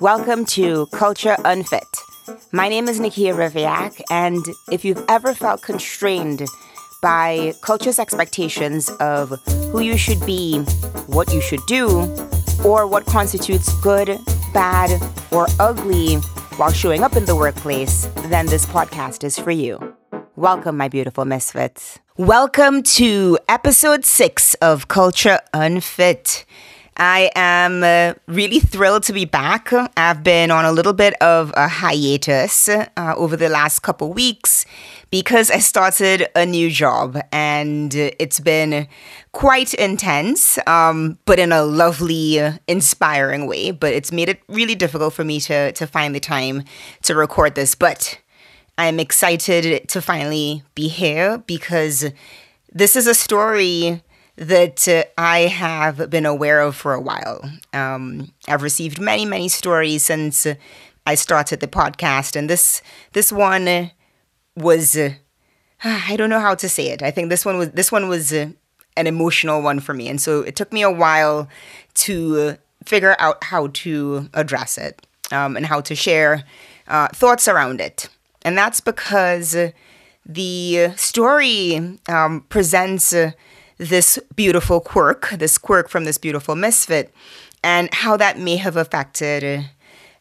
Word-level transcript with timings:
Welcome 0.00 0.44
to 0.46 0.84
Culture 0.92 1.36
Unfit. 1.46 1.86
My 2.52 2.68
name 2.68 2.86
is 2.86 3.00
Nikia 3.00 3.34
Riviak, 3.34 4.02
and 4.10 4.44
if 4.70 4.84
you've 4.84 5.02
ever 5.08 5.34
felt 5.34 5.62
constrained 5.62 6.42
by 7.00 7.54
culture's 7.62 7.98
expectations 7.98 8.90
of 9.00 9.30
who 9.72 9.80
you 9.80 9.96
should 9.96 10.24
be, 10.26 10.58
what 11.06 11.32
you 11.32 11.40
should 11.40 11.64
do, 11.66 11.88
or 12.62 12.86
what 12.86 13.06
constitutes 13.06 13.72
good, 13.80 14.18
bad, 14.52 15.02
or 15.30 15.46
ugly 15.58 16.16
while 16.56 16.72
showing 16.72 17.02
up 17.02 17.16
in 17.16 17.24
the 17.24 17.34
workplace, 17.34 18.04
then 18.26 18.44
this 18.46 18.66
podcast 18.66 19.24
is 19.24 19.38
for 19.38 19.50
you. 19.50 19.96
Welcome, 20.36 20.76
my 20.76 20.88
beautiful 20.88 21.24
misfits. 21.24 21.98
Welcome 22.18 22.82
to 22.82 23.38
episode 23.48 24.04
six 24.04 24.52
of 24.54 24.88
Culture 24.88 25.40
Unfit. 25.54 26.44
I 26.98 27.30
am 27.34 27.84
uh, 27.84 28.14
really 28.26 28.58
thrilled 28.58 29.02
to 29.04 29.12
be 29.12 29.26
back. 29.26 29.70
I've 29.96 30.22
been 30.22 30.50
on 30.50 30.64
a 30.64 30.72
little 30.72 30.94
bit 30.94 31.12
of 31.20 31.52
a 31.54 31.68
hiatus 31.68 32.70
uh, 32.70 32.86
over 33.16 33.36
the 33.36 33.50
last 33.50 33.80
couple 33.80 34.14
weeks 34.14 34.64
because 35.10 35.50
I 35.50 35.58
started 35.58 36.28
a 36.34 36.46
new 36.46 36.70
job 36.70 37.18
and 37.32 37.94
it's 37.94 38.40
been 38.40 38.88
quite 39.32 39.74
intense, 39.74 40.58
um, 40.66 41.18
but 41.26 41.38
in 41.38 41.52
a 41.52 41.64
lovely, 41.64 42.40
uh, 42.40 42.52
inspiring 42.66 43.46
way. 43.46 43.72
But 43.72 43.92
it's 43.92 44.10
made 44.10 44.30
it 44.30 44.40
really 44.48 44.74
difficult 44.74 45.12
for 45.12 45.24
me 45.24 45.38
to, 45.40 45.72
to 45.72 45.86
find 45.86 46.14
the 46.14 46.20
time 46.20 46.64
to 47.02 47.14
record 47.14 47.56
this. 47.56 47.74
But 47.74 48.18
I'm 48.78 48.98
excited 48.98 49.86
to 49.88 50.00
finally 50.00 50.62
be 50.74 50.88
here 50.88 51.38
because 51.46 52.10
this 52.72 52.96
is 52.96 53.06
a 53.06 53.14
story 53.14 54.02
that 54.36 54.86
uh, 54.86 55.04
I 55.16 55.40
have 55.40 56.10
been 56.10 56.26
aware 56.26 56.60
of 56.60 56.76
for 56.76 56.92
a 56.92 57.00
while. 57.00 57.50
Um, 57.72 58.32
I've 58.48 58.62
received 58.62 59.00
many, 59.00 59.24
many 59.24 59.48
stories 59.48 60.02
since 60.04 60.46
I 61.06 61.14
started 61.14 61.60
the 61.60 61.68
podcast, 61.68 62.36
and 62.36 62.50
this 62.50 62.82
this 63.12 63.32
one 63.32 63.90
was 64.54 64.96
uh, 64.96 65.10
I 65.84 66.16
don't 66.16 66.30
know 66.30 66.40
how 66.40 66.54
to 66.56 66.68
say 66.68 66.88
it. 66.88 67.02
I 67.02 67.10
think 67.10 67.30
this 67.30 67.44
one 67.44 67.58
was 67.58 67.70
this 67.70 67.90
one 67.90 68.08
was 68.08 68.32
uh, 68.32 68.50
an 68.96 69.06
emotional 69.06 69.62
one 69.62 69.80
for 69.80 69.94
me, 69.94 70.08
and 70.08 70.20
so 70.20 70.40
it 70.40 70.56
took 70.56 70.72
me 70.72 70.82
a 70.82 70.90
while 70.90 71.48
to 71.94 72.56
figure 72.84 73.16
out 73.18 73.42
how 73.44 73.68
to 73.68 74.28
address 74.34 74.78
it 74.78 75.06
um, 75.32 75.56
and 75.56 75.66
how 75.66 75.80
to 75.80 75.94
share 75.94 76.44
uh, 76.88 77.08
thoughts 77.08 77.48
around 77.48 77.80
it, 77.80 78.08
and 78.42 78.56
that's 78.56 78.80
because 78.80 79.56
the 80.26 80.92
story 80.96 81.98
um, 82.08 82.44
presents 82.48 83.14
this 83.78 84.18
beautiful 84.34 84.80
quirk, 84.80 85.30
this 85.30 85.58
quirk 85.58 85.88
from 85.88 86.04
this 86.04 86.18
beautiful 86.18 86.54
misfit, 86.54 87.12
and 87.62 87.92
how 87.92 88.16
that 88.16 88.38
may 88.38 88.56
have 88.56 88.76
affected 88.76 89.66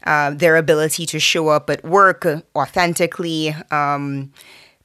uh, 0.06 0.32
their 0.32 0.56
ability 0.56 1.06
to 1.06 1.20
show 1.20 1.48
up 1.50 1.70
at 1.70 1.84
work 1.84 2.26
authentically. 2.56 3.56
Um, 3.72 4.32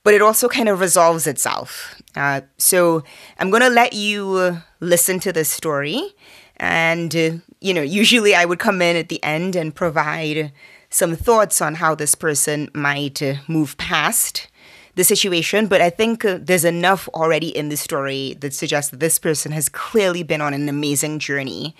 but 0.03 0.15
it 0.15 0.23
also 0.23 0.49
kind 0.49 0.69
of 0.69 0.81
resolves 0.81 1.27
itself. 1.27 2.01
Uh, 2.17 2.41
so 2.57 3.03
I'm 3.39 3.51
going 3.51 3.63
to 3.63 3.69
let 3.69 3.93
you 3.93 4.59
listen 4.81 5.21
to 5.21 5.33
this 5.33 5.49
story. 5.49 6.15
And, 6.57 7.15
uh, 7.15 7.31
you 7.61 7.75
know, 7.75 7.83
usually 7.83 8.35
I 8.35 8.45
would 8.45 8.59
come 8.59 8.81
in 8.81 8.97
at 8.97 9.09
the 9.09 9.23
end 9.23 9.57
and 9.57 9.75
provide 9.75 10.53
some 10.89 11.15
thoughts 11.17 11.61
on 11.61 11.77
how 11.77 11.95
this 11.95 12.15
person 12.15 12.71
might 12.75 13.23
move 13.47 13.77
past 13.77 14.49
the 14.95 15.05
situation, 15.05 15.67
but 15.67 15.81
I 15.81 15.91
think 15.91 16.25
uh, 16.25 16.39
there's 16.41 16.65
enough 16.65 17.09
already 17.15 17.49
in 17.49 17.69
the 17.69 17.77
story 17.77 18.35
that 18.41 18.53
suggests 18.53 18.91
that 18.91 19.01
this 19.01 19.19
person 19.19 19.53
has 19.53 19.69
clearly 19.69 20.23
been 20.23 20.41
on 20.41 20.53
an 20.55 20.69
amazing 20.69 21.19
journey 21.19 21.75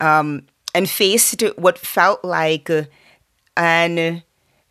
um, 0.00 0.46
and 0.74 0.88
faced 0.88 1.42
what 1.56 1.78
felt 1.78 2.24
like 2.24 2.68
uh, 2.68 2.84
an, 3.56 4.22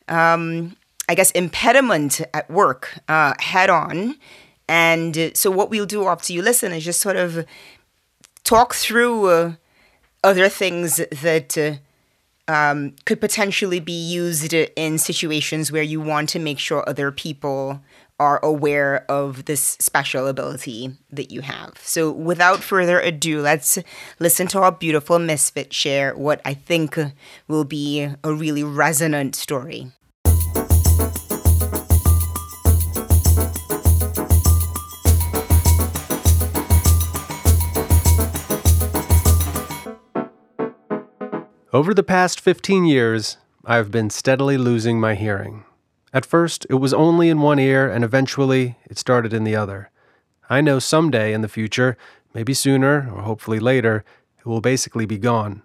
um, 0.07 0.75
I 1.07 1.15
guess, 1.15 1.31
impediment 1.31 2.21
at 2.33 2.49
work 2.49 2.99
uh, 3.07 3.33
head 3.39 3.69
on. 3.69 4.15
And 4.67 5.31
so, 5.33 5.49
what 5.49 5.69
we'll 5.69 5.85
do 5.87 6.07
after 6.07 6.31
you 6.33 6.41
listen 6.41 6.71
is 6.73 6.85
just 6.85 7.01
sort 7.01 7.15
of 7.15 7.45
talk 8.43 8.75
through 8.75 9.25
uh, 9.25 9.53
other 10.23 10.49
things 10.49 10.97
that 10.97 11.57
uh, 11.57 11.73
um, 12.49 12.95
could 13.05 13.21
potentially 13.21 13.79
be 13.79 13.93
used 13.93 14.53
in 14.53 14.97
situations 14.97 15.71
where 15.71 15.83
you 15.83 16.01
want 16.01 16.29
to 16.29 16.39
make 16.39 16.57
sure 16.57 16.83
other 16.87 17.11
people 17.11 17.79
are 18.19 18.43
aware 18.43 19.05
of 19.09 19.45
this 19.45 19.77
special 19.79 20.27
ability 20.27 20.91
that 21.11 21.31
you 21.31 21.41
have. 21.41 21.77
So, 21.83 22.11
without 22.11 22.61
further 22.61 22.99
ado, 22.99 23.39
let's 23.39 23.77
listen 24.19 24.47
to 24.47 24.59
our 24.59 24.71
beautiful 24.71 25.19
misfit 25.19 25.71
share 25.71 26.13
what 26.15 26.41
I 26.43 26.55
think 26.55 26.97
will 27.47 27.63
be 27.63 28.09
a 28.23 28.33
really 28.33 28.63
resonant 28.63 29.35
story. 29.35 29.91
Over 41.71 41.93
the 41.93 42.01
past 42.01 42.41
15 42.41 42.85
years, 42.85 43.37
I 43.63 43.75
have 43.75 43.91
been 43.91 44.09
steadily 44.09 44.57
losing 44.57 44.99
my 44.99 45.13
hearing. 45.13 45.65
At 46.11 46.25
first, 46.25 46.65
it 46.67 46.75
was 46.75 46.95
only 46.95 47.29
in 47.29 47.41
one 47.41 47.59
ear, 47.59 47.87
and 47.87 48.03
eventually, 48.03 48.79
it 48.89 48.97
started 48.97 49.33
in 49.33 49.43
the 49.43 49.55
other. 49.55 49.91
I 50.49 50.61
know 50.61 50.79
someday 50.79 51.31
in 51.31 51.41
the 51.41 51.47
future, 51.47 51.95
maybe 52.33 52.55
sooner 52.55 53.07
or 53.13 53.21
hopefully 53.21 53.59
later, 53.59 54.03
it 54.39 54.47
will 54.47 54.61
basically 54.61 55.05
be 55.05 55.19
gone. 55.19 55.61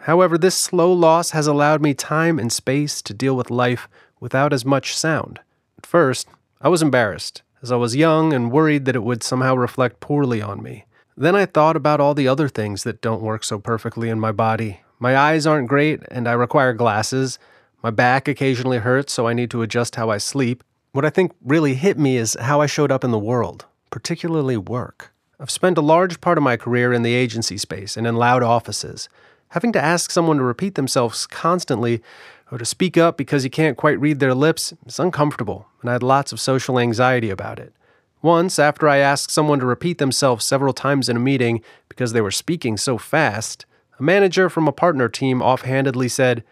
However, 0.00 0.36
this 0.36 0.54
slow 0.54 0.92
loss 0.92 1.30
has 1.30 1.46
allowed 1.46 1.80
me 1.80 1.94
time 1.94 2.38
and 2.38 2.52
space 2.52 3.00
to 3.00 3.14
deal 3.14 3.34
with 3.34 3.50
life 3.50 3.88
without 4.20 4.52
as 4.52 4.66
much 4.66 4.94
sound. 4.94 5.40
At 5.78 5.86
first, 5.86 6.28
I 6.60 6.68
was 6.68 6.82
embarrassed, 6.82 7.40
as 7.62 7.72
I 7.72 7.76
was 7.76 7.96
young 7.96 8.34
and 8.34 8.52
worried 8.52 8.84
that 8.84 8.96
it 8.96 9.02
would 9.02 9.22
somehow 9.22 9.54
reflect 9.54 10.00
poorly 10.00 10.42
on 10.42 10.62
me. 10.62 10.84
Then 11.16 11.34
I 11.34 11.46
thought 11.46 11.74
about 11.74 12.00
all 12.00 12.12
the 12.12 12.28
other 12.28 12.50
things 12.50 12.82
that 12.82 13.00
don't 13.00 13.22
work 13.22 13.44
so 13.44 13.58
perfectly 13.58 14.10
in 14.10 14.20
my 14.20 14.30
body, 14.30 14.82
my 14.98 15.16
eyes 15.16 15.46
aren't 15.46 15.68
great, 15.68 16.02
and 16.10 16.28
I 16.28 16.32
require 16.32 16.72
glasses. 16.72 17.38
My 17.82 17.90
back 17.90 18.26
occasionally 18.26 18.78
hurts, 18.78 19.12
so 19.12 19.28
I 19.28 19.32
need 19.32 19.50
to 19.52 19.62
adjust 19.62 19.96
how 19.96 20.10
I 20.10 20.18
sleep. 20.18 20.64
What 20.92 21.04
I 21.04 21.10
think 21.10 21.32
really 21.44 21.74
hit 21.74 21.98
me 21.98 22.16
is 22.16 22.36
how 22.40 22.60
I 22.60 22.66
showed 22.66 22.90
up 22.90 23.04
in 23.04 23.10
the 23.10 23.18
world, 23.18 23.66
particularly 23.90 24.56
work. 24.56 25.12
I've 25.38 25.50
spent 25.50 25.78
a 25.78 25.82
large 25.82 26.20
part 26.20 26.38
of 26.38 26.44
my 26.44 26.56
career 26.56 26.92
in 26.92 27.02
the 27.02 27.14
agency 27.14 27.58
space 27.58 27.96
and 27.96 28.06
in 28.06 28.16
loud 28.16 28.42
offices. 28.42 29.08
Having 29.50 29.72
to 29.72 29.80
ask 29.80 30.10
someone 30.10 30.38
to 30.38 30.42
repeat 30.42 30.74
themselves 30.74 31.26
constantly 31.26 32.02
or 32.50 32.58
to 32.58 32.64
speak 32.64 32.96
up 32.96 33.16
because 33.16 33.44
you 33.44 33.50
can't 33.50 33.76
quite 33.76 34.00
read 34.00 34.18
their 34.18 34.34
lips 34.34 34.74
is 34.84 34.98
uncomfortable, 34.98 35.68
and 35.80 35.90
I 35.90 35.92
had 35.92 36.02
lots 36.02 36.32
of 36.32 36.40
social 36.40 36.78
anxiety 36.78 37.30
about 37.30 37.58
it. 37.58 37.72
Once, 38.20 38.58
after 38.58 38.88
I 38.88 38.96
asked 38.96 39.30
someone 39.30 39.60
to 39.60 39.66
repeat 39.66 39.98
themselves 39.98 40.44
several 40.44 40.72
times 40.72 41.08
in 41.08 41.16
a 41.16 41.20
meeting 41.20 41.62
because 41.88 42.12
they 42.12 42.20
were 42.20 42.32
speaking 42.32 42.76
so 42.76 42.98
fast, 42.98 43.64
a 43.98 44.02
manager 44.02 44.48
from 44.48 44.68
a 44.68 44.72
partner 44.72 45.08
team 45.08 45.42
offhandedly 45.42 46.08
said, 46.08 46.44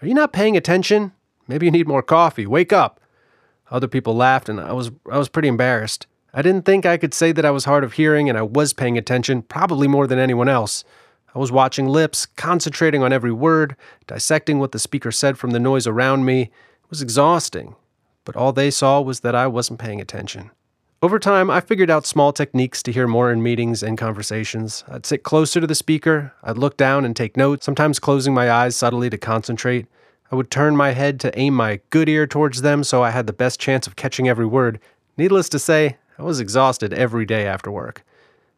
Are 0.00 0.06
you 0.06 0.14
not 0.14 0.32
paying 0.32 0.56
attention? 0.56 1.12
Maybe 1.48 1.66
you 1.66 1.72
need 1.72 1.88
more 1.88 2.02
coffee. 2.02 2.46
Wake 2.46 2.72
up. 2.72 3.00
Other 3.70 3.88
people 3.88 4.14
laughed, 4.14 4.48
and 4.48 4.60
I 4.60 4.72
was, 4.72 4.90
I 5.10 5.18
was 5.18 5.28
pretty 5.28 5.48
embarrassed. 5.48 6.06
I 6.34 6.42
didn't 6.42 6.64
think 6.64 6.86
I 6.86 6.96
could 6.96 7.12
say 7.12 7.32
that 7.32 7.44
I 7.44 7.50
was 7.50 7.64
hard 7.64 7.84
of 7.84 7.94
hearing 7.94 8.28
and 8.28 8.38
I 8.38 8.42
was 8.42 8.72
paying 8.72 8.96
attention, 8.96 9.42
probably 9.42 9.86
more 9.86 10.06
than 10.06 10.18
anyone 10.18 10.48
else. 10.48 10.82
I 11.34 11.38
was 11.38 11.52
watching 11.52 11.88
lips, 11.88 12.26
concentrating 12.26 13.02
on 13.02 13.12
every 13.12 13.32
word, 13.32 13.76
dissecting 14.06 14.58
what 14.58 14.72
the 14.72 14.78
speaker 14.78 15.12
said 15.12 15.36
from 15.38 15.50
the 15.50 15.60
noise 15.60 15.86
around 15.86 16.24
me. 16.24 16.42
It 16.42 16.90
was 16.90 17.02
exhausting, 17.02 17.74
but 18.24 18.36
all 18.36 18.52
they 18.52 18.70
saw 18.70 19.00
was 19.00 19.20
that 19.20 19.34
I 19.34 19.46
wasn't 19.46 19.78
paying 19.78 20.00
attention. 20.00 20.50
Over 21.04 21.18
time, 21.18 21.50
I 21.50 21.58
figured 21.58 21.90
out 21.90 22.06
small 22.06 22.32
techniques 22.32 22.80
to 22.84 22.92
hear 22.92 23.08
more 23.08 23.32
in 23.32 23.42
meetings 23.42 23.82
and 23.82 23.98
conversations. 23.98 24.84
I'd 24.86 25.04
sit 25.04 25.24
closer 25.24 25.60
to 25.60 25.66
the 25.66 25.74
speaker, 25.74 26.32
I'd 26.44 26.58
look 26.58 26.76
down 26.76 27.04
and 27.04 27.16
take 27.16 27.36
notes, 27.36 27.66
sometimes 27.66 27.98
closing 27.98 28.32
my 28.32 28.48
eyes 28.48 28.76
subtly 28.76 29.10
to 29.10 29.18
concentrate. 29.18 29.86
I 30.30 30.36
would 30.36 30.48
turn 30.48 30.76
my 30.76 30.92
head 30.92 31.18
to 31.20 31.36
aim 31.36 31.54
my 31.54 31.80
good 31.90 32.08
ear 32.08 32.28
towards 32.28 32.62
them 32.62 32.84
so 32.84 33.02
I 33.02 33.10
had 33.10 33.26
the 33.26 33.32
best 33.32 33.58
chance 33.58 33.88
of 33.88 33.96
catching 33.96 34.28
every 34.28 34.46
word. 34.46 34.78
Needless 35.16 35.48
to 35.48 35.58
say, 35.58 35.96
I 36.20 36.22
was 36.22 36.38
exhausted 36.38 36.92
every 36.92 37.26
day 37.26 37.48
after 37.48 37.72
work. 37.72 38.04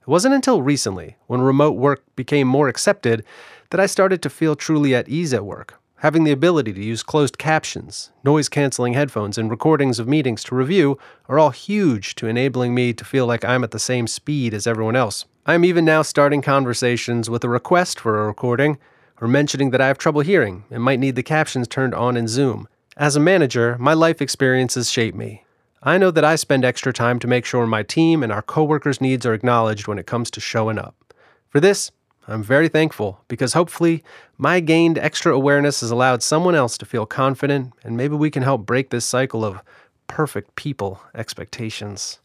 It 0.02 0.08
wasn't 0.08 0.34
until 0.34 0.60
recently, 0.60 1.16
when 1.28 1.40
remote 1.40 1.78
work 1.78 2.04
became 2.14 2.46
more 2.46 2.68
accepted, 2.68 3.24
that 3.70 3.80
I 3.80 3.86
started 3.86 4.20
to 4.20 4.28
feel 4.28 4.54
truly 4.54 4.94
at 4.94 5.08
ease 5.08 5.32
at 5.32 5.46
work. 5.46 5.80
Having 6.04 6.24
the 6.24 6.32
ability 6.32 6.74
to 6.74 6.84
use 6.84 7.02
closed 7.02 7.38
captions, 7.38 8.10
noise 8.22 8.50
canceling 8.50 8.92
headphones, 8.92 9.38
and 9.38 9.50
recordings 9.50 9.98
of 9.98 10.06
meetings 10.06 10.44
to 10.44 10.54
review 10.54 10.98
are 11.30 11.38
all 11.38 11.48
huge 11.48 12.14
to 12.16 12.26
enabling 12.26 12.74
me 12.74 12.92
to 12.92 13.06
feel 13.06 13.26
like 13.26 13.42
I'm 13.42 13.64
at 13.64 13.70
the 13.70 13.78
same 13.78 14.06
speed 14.06 14.52
as 14.52 14.66
everyone 14.66 14.96
else. 14.96 15.24
I 15.46 15.54
am 15.54 15.64
even 15.64 15.86
now 15.86 16.02
starting 16.02 16.42
conversations 16.42 17.30
with 17.30 17.42
a 17.42 17.48
request 17.48 17.98
for 17.98 18.22
a 18.22 18.26
recording 18.26 18.76
or 19.18 19.28
mentioning 19.28 19.70
that 19.70 19.80
I 19.80 19.86
have 19.86 19.96
trouble 19.96 20.20
hearing 20.20 20.64
and 20.70 20.82
might 20.82 21.00
need 21.00 21.16
the 21.16 21.22
captions 21.22 21.66
turned 21.66 21.94
on 21.94 22.18
in 22.18 22.28
Zoom. 22.28 22.68
As 22.98 23.16
a 23.16 23.20
manager, 23.20 23.78
my 23.80 23.94
life 23.94 24.20
experiences 24.20 24.90
shape 24.90 25.14
me. 25.14 25.46
I 25.82 25.96
know 25.96 26.10
that 26.10 26.22
I 26.22 26.36
spend 26.36 26.66
extra 26.66 26.92
time 26.92 27.18
to 27.20 27.26
make 27.26 27.46
sure 27.46 27.66
my 27.66 27.82
team 27.82 28.22
and 28.22 28.30
our 28.30 28.42
coworkers' 28.42 29.00
needs 29.00 29.24
are 29.24 29.32
acknowledged 29.32 29.88
when 29.88 29.98
it 29.98 30.06
comes 30.06 30.30
to 30.32 30.40
showing 30.40 30.78
up. 30.78 31.14
For 31.48 31.60
this, 31.60 31.90
I'm 32.26 32.42
very 32.42 32.68
thankful 32.68 33.20
because 33.28 33.52
hopefully 33.52 34.02
my 34.38 34.60
gained 34.60 34.98
extra 34.98 35.34
awareness 35.34 35.80
has 35.80 35.90
allowed 35.90 36.22
someone 36.22 36.54
else 36.54 36.78
to 36.78 36.86
feel 36.86 37.06
confident 37.06 37.72
and 37.82 37.96
maybe 37.96 38.14
we 38.14 38.30
can 38.30 38.42
help 38.42 38.64
break 38.64 38.90
this 38.90 39.04
cycle 39.04 39.44
of 39.44 39.60
perfect 40.06 40.54
people 40.56 41.00
expectations. 41.14 42.18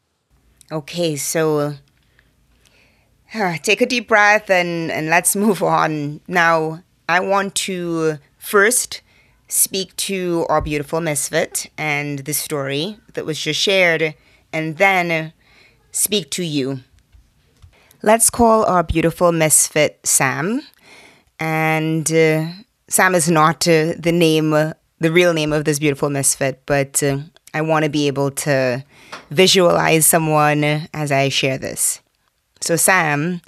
Okay, 0.71 1.15
so 1.15 1.75
uh, 3.33 3.57
take 3.63 3.81
a 3.81 3.85
deep 3.85 4.07
breath 4.07 4.49
and, 4.49 4.91
and 4.91 5.07
let's 5.07 5.35
move 5.35 5.61
on. 5.63 6.21
Now, 6.27 6.83
I 7.07 7.19
want 7.19 7.55
to 7.55 8.19
first 8.37 9.01
speak 9.47 9.95
to 9.95 10.45
our 10.47 10.61
beautiful 10.61 11.01
misfit 11.01 11.69
and 11.77 12.19
the 12.19 12.33
story 12.33 12.97
that 13.13 13.25
was 13.25 13.39
just 13.39 13.59
shared, 13.59 14.13
and 14.53 14.77
then 14.77 15.33
speak 15.91 16.29
to 16.31 16.43
you. 16.43 16.81
Let's 18.01 18.29
call 18.29 18.63
our 18.63 18.81
beautiful 18.81 19.33
misfit 19.33 19.99
Sam. 20.03 20.61
And 21.37 22.09
uh, 22.11 22.47
Sam 22.87 23.13
is 23.13 23.29
not 23.29 23.67
uh, 23.67 23.93
the 23.99 24.13
name, 24.13 24.53
uh, 24.53 24.73
the 24.99 25.11
real 25.11 25.33
name 25.33 25.51
of 25.51 25.65
this 25.65 25.79
beautiful 25.79 26.09
misfit, 26.09 26.61
but 26.65 27.03
uh, 27.03 27.19
I 27.53 27.61
want 27.61 27.83
to 27.83 27.89
be 27.89 28.07
able 28.07 28.31
to 28.31 28.85
visualize 29.31 30.05
someone 30.05 30.63
as 30.93 31.11
I 31.11 31.27
share 31.27 31.57
this. 31.57 31.99
So, 32.61 32.77
Sam, 32.77 33.41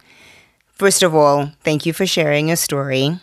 first 0.74 1.02
of 1.02 1.16
all, 1.16 1.52
thank 1.62 1.86
you 1.86 1.94
for 1.94 2.06
sharing 2.06 2.50
your 2.50 2.58
story 2.58 3.20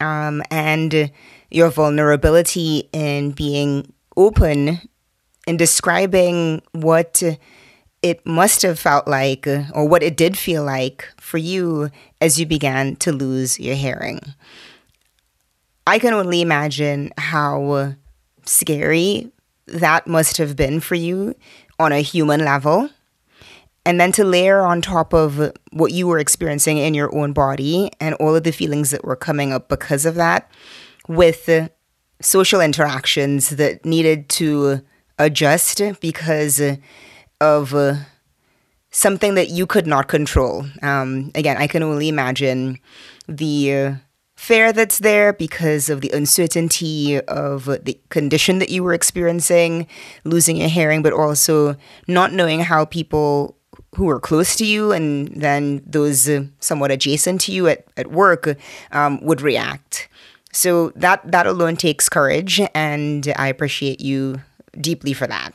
um, 0.00 0.42
and 0.50 1.10
your 1.50 1.70
vulnerability 1.70 2.90
in 2.92 3.30
being 3.30 3.90
open 4.18 4.80
in 5.46 5.56
describing 5.56 6.60
what 6.72 7.22
it 8.02 8.24
must 8.24 8.62
have 8.62 8.78
felt 8.78 9.08
like, 9.08 9.46
or 9.46 9.86
what 9.88 10.02
it 10.02 10.16
did 10.16 10.38
feel 10.38 10.64
like 10.64 11.08
for 11.16 11.38
you 11.38 11.90
as 12.20 12.38
you 12.38 12.46
began 12.46 12.96
to 12.96 13.12
lose 13.12 13.58
your 13.58 13.74
hearing. 13.74 14.20
I 15.86 15.98
can 15.98 16.12
only 16.12 16.40
imagine 16.40 17.12
how 17.16 17.94
scary 18.44 19.32
that 19.66 20.06
must 20.06 20.36
have 20.36 20.54
been 20.54 20.80
for 20.80 20.94
you 20.94 21.34
on 21.78 21.92
a 21.92 22.00
human 22.00 22.44
level. 22.44 22.90
And 23.84 24.00
then 24.00 24.12
to 24.12 24.24
layer 24.24 24.60
on 24.60 24.82
top 24.82 25.14
of 25.14 25.52
what 25.72 25.92
you 25.92 26.06
were 26.06 26.18
experiencing 26.18 26.76
in 26.76 26.92
your 26.92 27.14
own 27.16 27.32
body 27.32 27.90
and 28.00 28.14
all 28.16 28.36
of 28.36 28.44
the 28.44 28.52
feelings 28.52 28.90
that 28.90 29.04
were 29.04 29.16
coming 29.16 29.52
up 29.52 29.68
because 29.68 30.04
of 30.04 30.14
that, 30.16 30.50
with 31.08 31.48
social 32.20 32.60
interactions 32.60 33.50
that 33.50 33.84
needed 33.86 34.28
to 34.28 34.82
adjust 35.18 35.80
because 36.00 36.60
of 37.40 37.74
uh, 37.74 37.94
something 38.90 39.34
that 39.34 39.50
you 39.50 39.66
could 39.66 39.86
not 39.86 40.08
control. 40.08 40.66
Um, 40.82 41.30
again, 41.34 41.56
I 41.56 41.66
can 41.66 41.82
only 41.82 42.08
imagine 42.08 42.78
the 43.26 43.74
uh, 43.74 43.94
fear 44.36 44.72
that's 44.72 45.00
there 45.00 45.32
because 45.32 45.88
of 45.88 46.00
the 46.00 46.10
uncertainty 46.10 47.20
of 47.22 47.64
the 47.64 47.98
condition 48.08 48.58
that 48.58 48.70
you 48.70 48.82
were 48.82 48.94
experiencing, 48.94 49.86
losing 50.24 50.56
your 50.56 50.68
hearing, 50.68 51.02
but 51.02 51.12
also 51.12 51.76
not 52.06 52.32
knowing 52.32 52.60
how 52.60 52.84
people 52.84 53.56
who 53.96 54.04
were 54.04 54.20
close 54.20 54.54
to 54.56 54.64
you 54.64 54.92
and 54.92 55.28
then 55.28 55.82
those 55.86 56.28
uh, 56.28 56.44
somewhat 56.60 56.90
adjacent 56.90 57.40
to 57.40 57.52
you 57.52 57.68
at, 57.68 57.84
at 57.96 58.08
work 58.08 58.56
um, 58.92 59.20
would 59.24 59.40
react. 59.40 60.08
So 60.52 60.90
that 60.96 61.30
that 61.30 61.46
alone 61.46 61.76
takes 61.76 62.08
courage, 62.08 62.60
and 62.74 63.32
I 63.36 63.48
appreciate 63.48 64.00
you 64.00 64.40
deeply 64.80 65.12
for 65.12 65.26
that. 65.26 65.52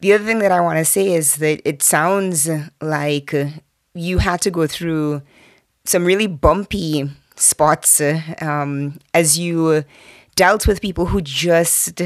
The 0.00 0.12
other 0.12 0.24
thing 0.24 0.40
that 0.40 0.52
I 0.52 0.60
want 0.60 0.78
to 0.78 0.84
say 0.84 1.14
is 1.14 1.36
that 1.36 1.60
it 1.64 1.82
sounds 1.82 2.50
like 2.82 3.34
you 3.94 4.18
had 4.18 4.42
to 4.42 4.50
go 4.50 4.66
through 4.66 5.22
some 5.84 6.04
really 6.04 6.26
bumpy 6.26 7.10
spots 7.36 8.02
um, 8.42 8.98
as 9.14 9.38
you 9.38 9.84
dealt 10.34 10.66
with 10.66 10.82
people 10.82 11.06
who 11.06 11.22
just 11.22 12.02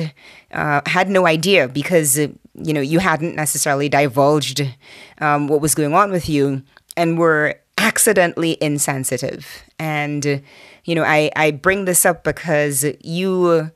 uh, 0.52 0.80
had 0.86 1.08
no 1.08 1.26
idea 1.26 1.66
because 1.66 2.16
you 2.16 2.72
know 2.72 2.80
you 2.80 3.00
hadn't 3.00 3.34
necessarily 3.34 3.88
divulged 3.88 4.62
um, 5.20 5.48
what 5.48 5.60
was 5.60 5.74
going 5.74 5.92
on 5.92 6.12
with 6.12 6.28
you 6.28 6.62
and 6.96 7.18
were 7.18 7.56
accidentally 7.78 8.56
insensitive. 8.60 9.64
And 9.80 10.42
you 10.84 10.94
know 10.94 11.02
I, 11.02 11.30
I 11.34 11.50
bring 11.50 11.86
this 11.86 12.06
up 12.06 12.22
because 12.22 12.84
you 13.02 13.72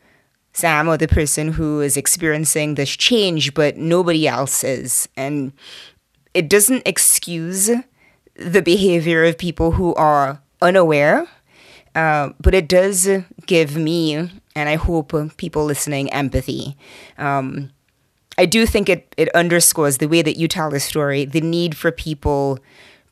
Sam 0.54 0.88
or 0.88 0.96
the 0.96 1.08
person 1.08 1.52
who 1.52 1.80
is 1.80 1.96
experiencing 1.96 2.74
this 2.76 2.90
change, 2.90 3.54
but 3.54 3.76
nobody 3.76 4.26
else 4.26 4.64
is. 4.64 5.08
And 5.16 5.52
it 6.32 6.48
doesn't 6.48 6.86
excuse 6.86 7.70
the 8.36 8.62
behavior 8.62 9.24
of 9.24 9.36
people 9.36 9.72
who 9.72 9.94
are 9.94 10.40
unaware, 10.62 11.26
uh, 11.94 12.30
but 12.40 12.54
it 12.54 12.68
does 12.68 13.08
give 13.46 13.76
me, 13.76 14.14
and 14.14 14.68
I 14.68 14.76
hope 14.76 15.12
people 15.36 15.64
listening, 15.64 16.12
empathy. 16.12 16.76
Um, 17.18 17.70
I 18.38 18.46
do 18.46 18.64
think 18.64 18.88
it, 18.88 19.12
it 19.16 19.28
underscores 19.34 19.98
the 19.98 20.08
way 20.08 20.22
that 20.22 20.36
you 20.36 20.48
tell 20.48 20.70
the 20.70 20.80
story, 20.80 21.24
the 21.24 21.40
need 21.40 21.76
for 21.76 21.90
people 21.90 22.58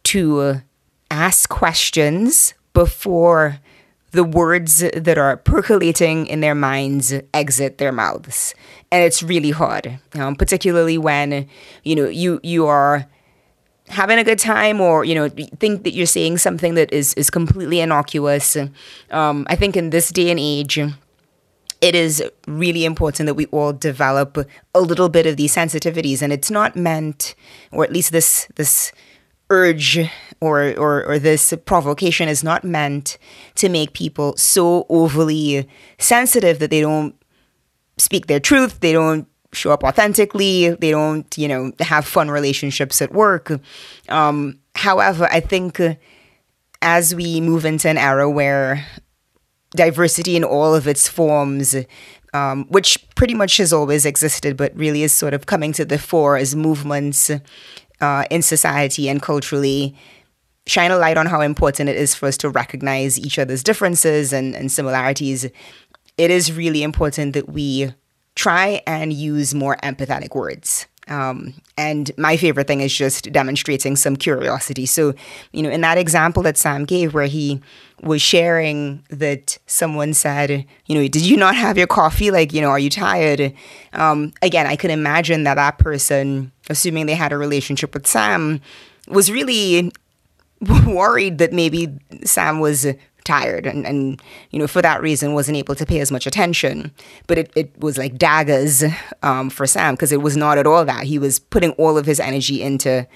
to 0.04 0.62
ask 1.10 1.48
questions 1.48 2.54
before 2.72 3.58
the 4.12 4.24
words 4.24 4.78
that 4.78 5.18
are 5.18 5.36
percolating 5.36 6.26
in 6.26 6.40
their 6.40 6.54
minds 6.54 7.12
exit 7.34 7.78
their 7.78 7.92
mouths. 7.92 8.54
And 8.90 9.02
it's 9.02 9.22
really 9.22 9.50
hard 9.50 9.98
um, 10.14 10.36
particularly 10.36 10.98
when 10.98 11.48
you 11.82 11.96
know 11.96 12.08
you 12.08 12.40
you 12.42 12.66
are 12.66 13.06
having 13.88 14.18
a 14.18 14.24
good 14.24 14.38
time 14.38 14.80
or 14.80 15.04
you 15.04 15.14
know 15.14 15.28
think 15.28 15.84
that 15.84 15.92
you're 15.92 16.06
saying 16.06 16.38
something 16.38 16.74
that 16.74 16.92
is 16.92 17.14
is 17.14 17.30
completely 17.30 17.80
innocuous. 17.80 18.56
Um, 19.10 19.46
i 19.48 19.56
think 19.56 19.76
in 19.76 19.90
this 19.90 20.10
day 20.10 20.30
and 20.30 20.40
age 20.40 20.78
it 21.82 21.96
is 21.96 22.22
really 22.46 22.84
important 22.84 23.26
that 23.26 23.34
we 23.34 23.46
all 23.46 23.72
develop 23.72 24.38
a 24.72 24.80
little 24.80 25.08
bit 25.08 25.26
of 25.26 25.36
these 25.36 25.54
sensitivities. 25.54 26.22
And 26.22 26.32
it's 26.32 26.50
not 26.50 26.76
meant 26.76 27.34
or 27.72 27.82
at 27.84 27.92
least 27.92 28.12
this 28.12 28.48
this 28.54 28.92
urge 29.52 29.98
or, 30.40 30.74
or, 30.78 31.04
or 31.04 31.18
this 31.18 31.52
provocation 31.66 32.26
is 32.26 32.42
not 32.42 32.64
meant 32.64 33.18
to 33.56 33.68
make 33.68 33.92
people 33.92 34.34
so 34.36 34.86
overly 34.88 35.68
sensitive 35.98 36.58
that 36.58 36.70
they 36.70 36.80
don't 36.80 37.14
speak 37.98 38.26
their 38.26 38.40
truth, 38.40 38.80
they 38.80 38.92
don't 38.92 39.28
show 39.52 39.70
up 39.70 39.84
authentically, 39.84 40.70
they 40.70 40.90
don't, 40.90 41.36
you 41.36 41.46
know, 41.46 41.70
have 41.80 42.06
fun 42.06 42.30
relationships 42.30 43.02
at 43.02 43.12
work. 43.12 43.52
Um, 44.08 44.58
however, 44.74 45.28
I 45.30 45.40
think 45.40 45.78
as 46.80 47.14
we 47.14 47.40
move 47.42 47.66
into 47.66 47.90
an 47.90 47.98
era 47.98 48.28
where 48.30 48.86
diversity 49.76 50.34
in 50.34 50.44
all 50.44 50.74
of 50.74 50.88
its 50.88 51.06
forms 51.08 51.76
um, 52.34 52.64
which 52.68 52.98
pretty 53.14 53.34
much 53.34 53.58
has 53.58 53.72
always 53.72 54.06
existed, 54.06 54.56
but 54.56 54.74
really 54.74 55.02
is 55.02 55.12
sort 55.12 55.34
of 55.34 55.44
coming 55.44 55.72
to 55.74 55.84
the 55.84 55.98
fore 55.98 56.36
as 56.36 56.56
movements 56.56 57.30
uh, 58.02 58.24
in 58.30 58.42
society 58.42 59.08
and 59.08 59.22
culturally 59.22 59.96
shine 60.66 60.90
a 60.90 60.98
light 60.98 61.16
on 61.16 61.26
how 61.26 61.40
important 61.40 61.88
it 61.88 61.96
is 61.96 62.14
for 62.14 62.26
us 62.26 62.36
to 62.36 62.50
recognize 62.50 63.18
each 63.18 63.38
other's 63.38 63.62
differences 63.62 64.32
and, 64.32 64.54
and 64.54 64.70
similarities. 64.70 65.44
It 66.18 66.30
is 66.30 66.52
really 66.52 66.82
important 66.82 67.32
that 67.32 67.48
we 67.48 67.94
try 68.34 68.82
and 68.86 69.12
use 69.12 69.54
more 69.54 69.76
empathetic 69.82 70.34
words. 70.34 70.86
Um, 71.08 71.54
and 71.76 72.10
my 72.16 72.36
favorite 72.36 72.66
thing 72.66 72.80
is 72.80 72.94
just 72.96 73.32
demonstrating 73.32 73.96
some 73.96 74.16
curiosity. 74.16 74.86
So, 74.86 75.14
you 75.52 75.62
know, 75.62 75.70
in 75.70 75.80
that 75.80 75.98
example 75.98 76.42
that 76.44 76.56
Sam 76.56 76.84
gave, 76.84 77.12
where 77.12 77.26
he 77.26 77.60
was 78.02 78.22
sharing 78.22 79.04
that 79.10 79.58
someone 79.66 80.14
said, 80.14 80.64
you 80.86 80.94
know, 80.94 81.06
did 81.08 81.22
you 81.22 81.36
not 81.36 81.56
have 81.56 81.76
your 81.78 81.86
coffee? 81.86 82.30
Like, 82.30 82.52
you 82.52 82.60
know, 82.60 82.68
are 82.68 82.78
you 82.78 82.90
tired? 82.90 83.52
Um, 83.92 84.32
again, 84.42 84.66
I 84.66 84.76
can 84.76 84.90
imagine 84.90 85.44
that 85.44 85.54
that 85.54 85.78
person, 85.78 86.52
assuming 86.70 87.06
they 87.06 87.14
had 87.14 87.32
a 87.32 87.38
relationship 87.38 87.94
with 87.94 88.06
Sam, 88.06 88.60
was 89.08 89.30
really 89.30 89.92
worried 90.86 91.38
that 91.38 91.52
maybe 91.52 91.98
Sam 92.24 92.60
was 92.60 92.86
tired 93.24 93.66
and, 93.66 93.86
and 93.86 94.20
you 94.50 94.58
know 94.58 94.66
for 94.66 94.82
that 94.82 95.00
reason 95.00 95.32
wasn't 95.34 95.56
able 95.56 95.74
to 95.74 95.86
pay 95.86 96.00
as 96.00 96.10
much 96.10 96.26
attention. 96.26 96.90
But 97.26 97.38
it, 97.38 97.52
it 97.54 97.80
was 97.80 97.98
like 97.98 98.18
daggers 98.18 98.84
um, 99.22 99.50
for 99.50 99.66
sam 99.66 99.94
because 99.94 100.12
it 100.12 100.22
was 100.22 100.36
not 100.36 100.58
at 100.58 100.66
all 100.66 100.84
that. 100.84 101.04
He 101.04 101.18
was 101.18 101.38
putting 101.38 101.72
all 101.72 101.96
of 101.96 102.06
his 102.06 102.20
energy 102.20 102.62
into 102.62 103.06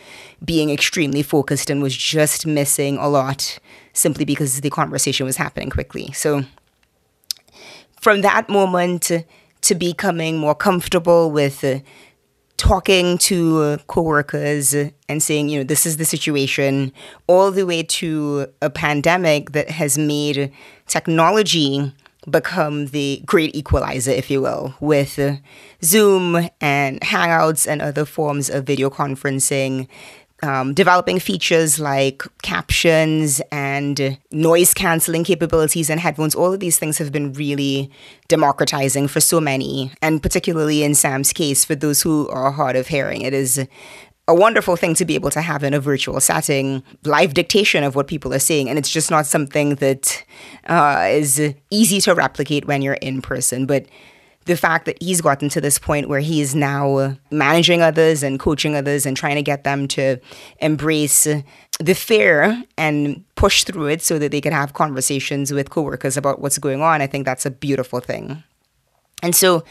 being 0.45 0.71
extremely 0.71 1.23
focused 1.23 1.71
and 1.71 1.83
was 1.83 1.97
just 1.97 2.47
missing 2.47 2.99
a 2.99 3.09
lot 3.09 3.59
simply 3.93 4.25
because 4.25 4.61
the 4.61 4.71
conversation 4.71 5.27
was 5.27 5.37
happening 5.37 5.71
quickly. 5.71 6.13
So 6.13 6.45
from 8.01 8.21
that 8.21 8.49
moment 8.49 9.11
to 9.63 9.75
becoming 9.75 10.39
more 10.39 10.55
comfortable 10.55 11.31
with 11.31 11.65
uh, 11.65 11.81
talking 12.57 13.19
to 13.19 13.79
coworkers 13.87 14.75
and 14.75 15.23
saying, 15.23 15.49
you 15.49 15.61
know, 15.61 15.65
this 15.65 15.87
is 15.87 15.97
the 15.99 16.05
situation, 16.05 16.93
all 17.27 17.51
the 17.51 17.67
way 17.67 17.83
to 17.83 18.47
a 18.63 18.71
pandemic 18.71 19.53
that 19.53 19.71
has 19.71 19.99
made 19.99 20.53
technology 20.87 21.93
become 22.29 22.87
the 22.87 23.23
great 23.25 23.55
equalizer, 23.55 24.11
if 24.11 24.31
you 24.31 24.41
will, 24.41 24.75
with 24.81 25.19
Zoom 25.83 26.49
and 26.61 27.01
Hangouts 27.01 27.67
and 27.69 27.81
other 27.81 28.05
forms 28.05 28.51
of 28.51 28.65
video 28.65 28.91
conferencing. 28.91 29.87
Um, 30.43 30.75
developing 30.75 31.19
features 31.19 31.81
like 31.81 32.23
captions 32.43 33.41
and 33.51 34.19
noise 34.31 34.75
canceling 34.75 35.25
capabilities 35.25 35.89
and 35.89 35.99
headphones, 36.01 36.35
all 36.35 36.53
of 36.53 36.61
these 36.61 36.79
things 36.79 36.99
have 36.99 37.11
been 37.11 37.33
really 37.33 37.91
democratizing 38.29 39.09
for 39.09 39.21
so 39.21 39.41
many, 39.41 39.93
and 40.03 40.23
particularly 40.23 40.83
in 40.83 40.95
Sam's 40.95 41.33
case, 41.33 41.65
for 41.65 41.75
those 41.75 42.03
who 42.03 42.29
are 42.29 42.51
hard 42.51 42.77
of 42.77 42.89
hearing. 42.89 43.23
It 43.23 43.33
is 43.33 43.67
a 44.29 44.35
wonderful 44.35 44.77
thing 44.77 44.95
to 44.95 45.05
be 45.05 45.15
able 45.15 45.31
to 45.31 45.41
have 45.41 45.63
in 45.63 45.73
a 45.73 45.81
virtual 45.81 46.21
setting, 46.21 46.83
live 47.05 47.33
dictation 47.33 47.85
of 47.85 47.95
what 47.95 48.09
people 48.09 48.35
are 48.35 48.41
saying. 48.41 48.69
And 48.69 48.79
it's 48.79 48.91
just 48.91 49.11
not 49.11 49.25
something 49.25 49.77
that 49.77 50.25
uh, 50.67 51.07
is 51.11 51.55
easy 51.71 52.01
to 52.03 52.15
replicate 52.15 52.67
when 52.67 52.83
you're 52.83 52.95
in 52.95 53.23
person. 53.23 53.67
But 53.67 53.87
the 54.47 54.57
fact 54.57 54.87
that 54.87 55.01
he's 55.03 55.21
gotten 55.21 55.49
to 55.51 55.61
this 55.61 55.79
point 55.79 56.09
where 56.09 56.21
he 56.21 56.41
is 56.41 56.55
now 56.55 57.17
managing 57.31 57.83
others 57.83 58.23
and 58.23 58.39
coaching 58.39 58.75
others 58.75 59.05
and 59.05 59.17
trying 59.17 59.35
to 59.35 59.43
get 59.43 59.65
them 59.65 59.87
to 59.89 60.19
embrace 60.61 61.27
the 61.79 61.95
fear 61.95 62.63
and 62.79 63.25
push 63.35 63.65
through 63.65 63.87
it 63.87 64.03
so 64.03 64.19
that 64.19 64.31
they 64.31 64.41
can 64.41 64.53
have 64.53 64.73
conversations 64.73 65.53
with 65.53 65.71
coworkers 65.71 66.17
about 66.17 66.41
what's 66.41 66.59
going 66.59 66.81
on, 66.81 67.03
I 67.03 67.07
think 67.07 67.25
that's 67.25 67.45
a 67.45 67.51
beautiful 67.51 68.01
thing. 68.01 68.43
And 69.23 69.35
so 69.35 69.65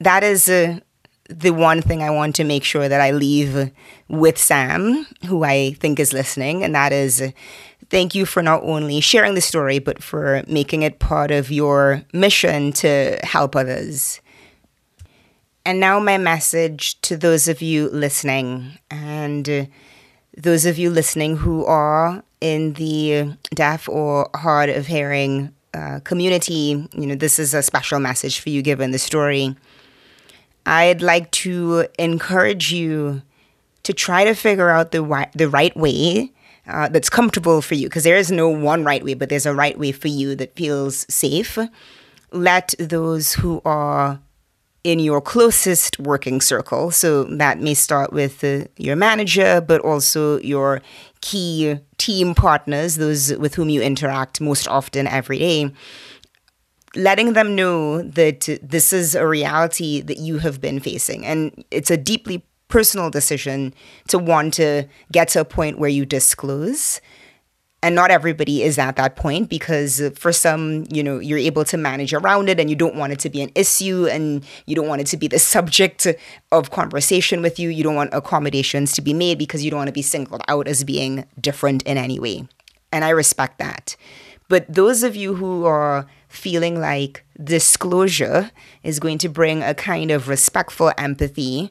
that 0.00 0.24
is 0.24 0.48
uh, 0.48 0.80
the 1.28 1.50
one 1.50 1.80
thing 1.80 2.02
I 2.02 2.10
want 2.10 2.34
to 2.36 2.44
make 2.44 2.64
sure 2.64 2.88
that 2.88 3.00
I 3.00 3.12
leave 3.12 3.70
with 4.08 4.38
Sam, 4.38 5.06
who 5.26 5.44
I 5.44 5.74
think 5.74 5.98
is 5.98 6.12
listening, 6.12 6.62
and 6.62 6.74
that 6.74 6.92
is 6.92 7.32
thank 7.90 8.14
you 8.14 8.26
for 8.26 8.42
not 8.42 8.62
only 8.62 9.00
sharing 9.00 9.34
the 9.34 9.40
story, 9.40 9.78
but 9.78 10.02
for 10.02 10.42
making 10.46 10.82
it 10.82 10.98
part 10.98 11.30
of 11.30 11.50
your 11.50 12.02
mission 12.12 12.72
to 12.72 13.18
help 13.22 13.56
others. 13.56 14.20
And 15.66 15.80
now, 15.80 15.98
my 15.98 16.18
message 16.18 17.00
to 17.02 17.16
those 17.16 17.48
of 17.48 17.62
you 17.62 17.88
listening, 17.88 18.78
and 18.90 19.68
those 20.36 20.66
of 20.66 20.76
you 20.76 20.90
listening 20.90 21.38
who 21.38 21.64
are 21.64 22.22
in 22.40 22.74
the 22.74 23.34
deaf 23.54 23.88
or 23.88 24.28
hard 24.34 24.68
of 24.68 24.86
hearing 24.86 25.54
uh, 25.72 26.00
community, 26.04 26.86
you 26.92 27.06
know, 27.06 27.14
this 27.14 27.38
is 27.38 27.54
a 27.54 27.62
special 27.62 27.98
message 27.98 28.40
for 28.40 28.50
you 28.50 28.60
given 28.60 28.90
the 28.90 28.98
story. 28.98 29.56
I'd 30.66 31.00
like 31.00 31.30
to 31.32 31.86
encourage 31.98 32.72
you 32.72 33.22
to 33.84 33.92
try 33.92 34.24
to 34.24 34.34
figure 34.34 34.70
out 34.70 34.92
the, 34.92 34.98
wi- 34.98 35.30
the 35.34 35.48
right 35.48 35.74
way 35.76 36.32
uh, 36.66 36.88
that's 36.88 37.10
comfortable 37.10 37.60
for 37.60 37.74
you 37.74 37.88
because 37.88 38.04
there 38.04 38.16
is 38.16 38.30
no 38.30 38.48
one 38.48 38.84
right 38.84 39.02
way, 39.02 39.14
but 39.14 39.28
there's 39.28 39.46
a 39.46 39.54
right 39.54 39.78
way 39.78 39.92
for 39.92 40.08
you 40.08 40.34
that 40.36 40.56
feels 40.56 41.06
safe. 41.12 41.58
Let 42.32 42.74
those 42.78 43.34
who 43.34 43.60
are 43.64 44.20
in 44.82 44.98
your 44.98 45.20
closest 45.20 45.98
working 45.98 46.40
circle, 46.42 46.90
so 46.90 47.24
that 47.24 47.58
may 47.58 47.72
start 47.72 48.12
with 48.12 48.44
uh, 48.44 48.64
your 48.76 48.96
manager, 48.96 49.62
but 49.62 49.80
also 49.80 50.38
your 50.40 50.82
key 51.22 51.78
team 51.96 52.34
partners, 52.34 52.96
those 52.96 53.34
with 53.36 53.54
whom 53.54 53.70
you 53.70 53.80
interact 53.80 54.40
most 54.40 54.68
often 54.68 55.06
every 55.06 55.38
day 55.38 55.72
letting 56.96 57.32
them 57.32 57.54
know 57.56 58.02
that 58.02 58.48
this 58.62 58.92
is 58.92 59.14
a 59.14 59.26
reality 59.26 60.00
that 60.00 60.18
you 60.18 60.38
have 60.38 60.60
been 60.60 60.80
facing. 60.80 61.26
And 61.26 61.64
it's 61.70 61.90
a 61.90 61.96
deeply 61.96 62.44
personal 62.74 63.08
decision 63.08 63.72
to 64.08 64.18
want 64.18 64.52
to 64.52 64.84
get 65.12 65.28
to 65.28 65.38
a 65.38 65.44
point 65.44 65.78
where 65.78 65.88
you 65.88 66.04
disclose. 66.04 67.00
And 67.84 67.94
not 67.94 68.10
everybody 68.10 68.64
is 68.64 68.78
at 68.78 68.96
that 68.96 69.14
point 69.14 69.48
because 69.48 70.02
for 70.16 70.32
some 70.32 70.84
you 70.90 71.00
know 71.00 71.20
you're 71.20 71.38
able 71.38 71.64
to 71.66 71.76
manage 71.76 72.12
around 72.12 72.48
it 72.48 72.58
and 72.58 72.68
you 72.68 72.74
don't 72.74 72.96
want 72.96 73.12
it 73.12 73.20
to 73.20 73.30
be 73.30 73.42
an 73.42 73.52
issue 73.54 74.08
and 74.10 74.44
you 74.66 74.74
don't 74.74 74.88
want 74.88 75.02
it 75.02 75.06
to 75.06 75.16
be 75.16 75.28
the 75.28 75.38
subject 75.38 76.08
of 76.50 76.72
conversation 76.72 77.42
with 77.42 77.60
you. 77.60 77.68
You 77.68 77.84
don't 77.84 77.94
want 77.94 78.12
accommodations 78.12 78.92
to 78.94 79.02
be 79.02 79.14
made 79.14 79.38
because 79.38 79.64
you 79.64 79.70
don't 79.70 79.78
want 79.78 79.92
to 79.94 80.00
be 80.02 80.02
singled 80.02 80.42
out 80.48 80.66
as 80.66 80.82
being 80.82 81.26
different 81.40 81.84
in 81.84 81.96
any 81.96 82.18
way. 82.18 82.48
And 82.90 83.04
i 83.04 83.10
respect 83.10 83.58
that. 83.58 83.94
But 84.48 84.66
those 84.68 85.04
of 85.04 85.14
you 85.14 85.36
who 85.36 85.64
are 85.64 86.06
feeling 86.28 86.80
like 86.80 87.24
disclosure 87.42 88.50
is 88.82 88.98
going 88.98 89.18
to 89.18 89.28
bring 89.28 89.62
a 89.62 89.74
kind 89.74 90.10
of 90.10 90.26
respectful 90.26 90.90
empathy 90.98 91.70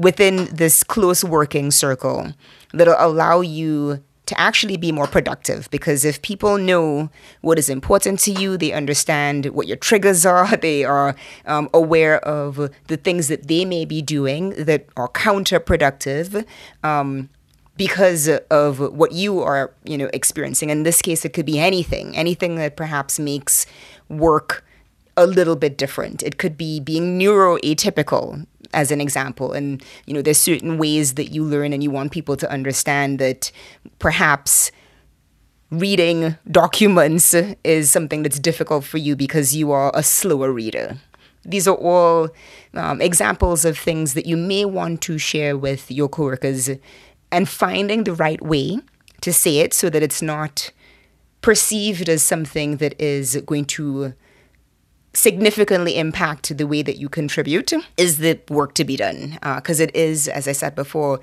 within 0.00 0.46
this 0.46 0.82
close 0.82 1.22
working 1.22 1.70
circle 1.70 2.32
that'll 2.72 2.96
allow 2.98 3.40
you 3.40 4.02
to 4.26 4.40
actually 4.40 4.76
be 4.76 4.92
more 4.92 5.08
productive 5.08 5.68
because 5.70 6.04
if 6.04 6.22
people 6.22 6.56
know 6.56 7.10
what 7.40 7.58
is 7.58 7.68
important 7.68 8.20
to 8.20 8.30
you, 8.30 8.56
they 8.56 8.72
understand 8.72 9.46
what 9.46 9.66
your 9.66 9.76
triggers 9.76 10.24
are, 10.24 10.56
they 10.68 10.84
are 10.84 11.16
um, 11.46 11.68
aware 11.74 12.20
of 12.20 12.70
the 12.86 12.96
things 12.96 13.26
that 13.28 13.48
they 13.48 13.64
may 13.64 13.84
be 13.84 14.00
doing 14.00 14.50
that 14.50 14.86
are 14.96 15.08
counterproductive. 15.08 16.46
Um, 16.82 17.28
because 17.76 18.28
of 18.50 18.78
what 18.78 19.12
you 19.12 19.40
are, 19.40 19.72
you 19.84 19.96
know, 19.96 20.10
experiencing. 20.12 20.68
In 20.68 20.82
this 20.82 21.00
case, 21.00 21.24
it 21.24 21.32
could 21.32 21.46
be 21.46 21.58
anything, 21.58 22.14
anything 22.14 22.56
that 22.56 22.76
perhaps 22.76 23.18
makes 23.18 23.64
work 24.10 24.62
a 25.16 25.26
little 25.26 25.56
bit 25.56 25.78
different. 25.78 26.22
It 26.22 26.36
could 26.36 26.58
be 26.58 26.78
being 26.78 27.18
neuroatypical, 27.18 28.46
as 28.72 28.90
an 28.90 29.00
example. 29.00 29.52
And, 29.52 29.82
you 30.06 30.14
know, 30.14 30.22
there's 30.22 30.38
certain 30.38 30.78
ways 30.78 31.14
that 31.14 31.30
you 31.32 31.44
learn 31.44 31.72
and 31.72 31.82
you 31.82 31.90
want 31.90 32.12
people 32.12 32.36
to 32.36 32.50
understand 32.50 33.18
that 33.18 33.50
perhaps 33.98 34.70
reading 35.70 36.36
documents 36.50 37.34
is 37.64 37.90
something 37.90 38.22
that's 38.22 38.38
difficult 38.38 38.84
for 38.84 38.98
you 38.98 39.14
because 39.16 39.54
you 39.54 39.70
are 39.70 39.92
a 39.94 40.02
slower 40.02 40.52
reader. 40.52 40.96
These 41.44 41.66
are 41.68 41.76
all 41.76 42.28
um, 42.74 43.00
examples 43.00 43.64
of 43.64 43.78
things 43.78 44.14
that 44.14 44.26
you 44.26 44.36
may 44.36 44.64
want 44.64 45.00
to 45.02 45.16
share 45.16 45.56
with 45.56 45.90
your 45.90 46.08
coworkers 46.08 46.68
and 47.32 47.48
finding 47.48 48.04
the 48.04 48.12
right 48.12 48.42
way 48.42 48.80
to 49.20 49.32
say 49.32 49.58
it 49.58 49.72
so 49.72 49.88
that 49.90 50.02
it's 50.02 50.20
not 50.20 50.70
perceived 51.40 52.08
as 52.08 52.22
something 52.22 52.76
that 52.76 53.00
is 53.00 53.36
going 53.46 53.64
to 53.64 54.12
significantly 55.12 55.98
impact 55.98 56.56
the 56.56 56.66
way 56.66 56.82
that 56.82 56.98
you 56.98 57.08
contribute 57.08 57.72
is 57.96 58.18
the 58.18 58.38
work 58.48 58.74
to 58.74 58.84
be 58.84 58.96
done. 58.96 59.38
Because 59.42 59.80
uh, 59.80 59.84
it 59.84 59.96
is, 59.96 60.28
as 60.28 60.46
I 60.46 60.52
said 60.52 60.74
before, 60.74 61.20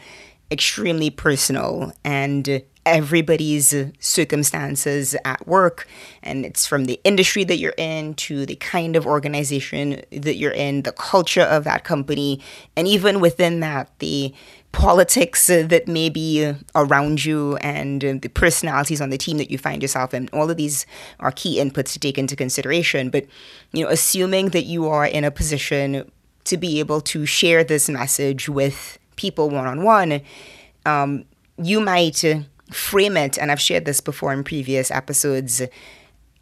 extremely 0.52 1.10
personal 1.10 1.92
and 2.04 2.64
everybody's 2.86 3.76
circumstances 4.00 5.14
at 5.26 5.46
work 5.46 5.86
and 6.24 6.46
it's 6.46 6.66
from 6.66 6.86
the 6.86 6.98
industry 7.04 7.44
that 7.44 7.58
you're 7.58 7.74
in 7.78 8.14
to 8.14 8.46
the 8.46 8.56
kind 8.56 8.96
of 8.96 9.06
organization 9.06 10.02
that 10.10 10.38
you're 10.38 10.54
in 10.54 10.84
the 10.84 10.94
culture 10.94 11.42
of 11.42 11.66
that 11.66 11.84
company 11.84 12.42
and 12.78 12.88
even 12.88 13.20
within 13.20 13.60
that 13.60 13.92
the 14.00 14.34
politics 14.78 15.50
uh, 15.50 15.66
that 15.68 15.88
may 15.88 16.08
be 16.08 16.46
uh, 16.46 16.54
around 16.76 17.26
you 17.26 17.58
and 17.58 18.06
uh, 18.06 18.14
the 18.22 18.30
personalities 18.30 19.02
on 19.02 19.10
the 19.10 19.18
team 19.18 19.38
that 19.38 19.50
you 19.50 19.58
find 19.58 19.82
yourself 19.82 20.14
in 20.14 20.30
all 20.32 20.50
of 20.50 20.56
these 20.56 20.86
are 21.20 21.32
key 21.32 21.58
inputs 21.58 21.94
to 21.94 22.00
take 22.00 22.18
into 22.18 22.36
consideration 22.36 23.10
but 23.10 23.26
you 23.74 23.84
know 23.84 23.90
assuming 23.90 24.50
that 24.50 24.66
you 24.66 24.88
are 24.88 25.06
in 25.06 25.24
a 25.24 25.32
position 25.32 26.10
to 26.44 26.58
be 26.58 26.80
able 26.80 27.02
to 27.02 27.26
share 27.26 27.64
this 27.64 27.90
message 27.90 28.48
with 28.48 29.00
people 29.16 29.50
one 29.50 29.66
on 29.66 29.84
one 29.84 30.22
you 31.58 31.80
might 31.80 32.24
frame 32.72 33.18
it, 33.18 33.38
and 33.38 33.52
I've 33.52 33.62
shared 33.62 33.86
this 33.86 34.02
before 34.02 34.34
in 34.34 34.44
previous 34.44 34.92
episodes, 34.92 35.62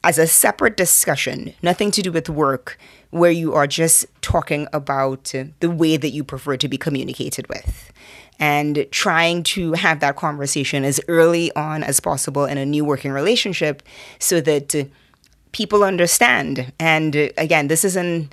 as 0.03 0.17
a 0.17 0.27
separate 0.27 0.77
discussion, 0.77 1.53
nothing 1.63 1.91
to 1.91 2.01
do 2.01 2.11
with 2.11 2.29
work, 2.29 2.77
where 3.09 3.31
you 3.31 3.53
are 3.53 3.67
just 3.67 4.05
talking 4.21 4.67
about 4.73 5.33
the 5.59 5.69
way 5.69 5.97
that 5.97 6.09
you 6.09 6.23
prefer 6.23 6.57
to 6.57 6.67
be 6.67 6.77
communicated 6.77 7.47
with. 7.47 7.91
And 8.39 8.85
trying 8.91 9.43
to 9.43 9.73
have 9.73 10.01
that 10.01 10.17
conversation 10.17 10.83
as 10.83 10.99
early 11.07 11.55
on 11.55 11.83
as 11.83 11.99
possible 11.99 12.45
in 12.45 12.57
a 12.57 12.65
new 12.65 12.83
working 12.83 13.11
relationship 13.11 13.81
so 14.19 14.41
that 14.41 14.89
people 15.51 15.85
understand. 15.85 16.73
And 16.79 17.15
uh, 17.15 17.29
again, 17.37 17.69
this 17.69 17.85
is 17.85 17.95
an 17.95 18.29